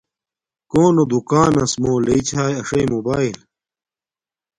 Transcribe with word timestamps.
کونو 0.71 1.03
دوکاناس 1.11 1.73
مُو 1.81 1.93
لݵ 2.05 2.19
چھاݵ 2.27 2.53
اݽݵ 2.61 2.83
موباݵل 2.91 3.39